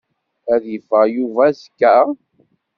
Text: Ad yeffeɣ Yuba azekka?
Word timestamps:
Ad 0.53 0.63
yeffeɣ 0.71 1.03
Yuba 1.15 1.43
azekka? 1.49 1.93